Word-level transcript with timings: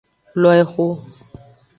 Lo 0.33 0.51
exo. 0.51 0.87